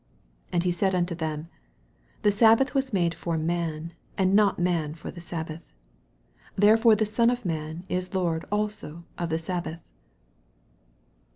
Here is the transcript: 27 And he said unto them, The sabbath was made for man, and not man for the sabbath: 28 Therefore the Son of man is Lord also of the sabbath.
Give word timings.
27 0.49 0.49
And 0.53 0.63
he 0.63 0.71
said 0.71 0.95
unto 0.95 1.13
them, 1.13 1.47
The 2.23 2.31
sabbath 2.31 2.73
was 2.73 2.91
made 2.91 3.13
for 3.13 3.37
man, 3.37 3.93
and 4.17 4.33
not 4.33 4.57
man 4.57 4.95
for 4.95 5.11
the 5.11 5.21
sabbath: 5.21 5.73
28 6.55 6.55
Therefore 6.55 6.95
the 6.95 7.05
Son 7.05 7.29
of 7.29 7.45
man 7.45 7.83
is 7.87 8.15
Lord 8.15 8.43
also 8.51 9.03
of 9.19 9.29
the 9.29 9.37
sabbath. 9.37 9.83